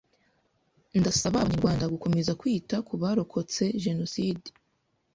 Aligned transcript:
ndasaba 0.99 1.37
Abanyarwanda 1.39 1.91
gukomeza 1.93 2.37
kwita 2.41 2.75
ku 2.87 2.93
barokotse 3.01 3.63
Jenoside. 3.85 4.49